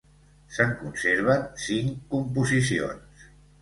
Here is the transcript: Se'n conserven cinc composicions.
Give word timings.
Se'n 0.55 0.73
conserven 0.79 1.45
cinc 1.67 1.95
composicions. 2.17 3.33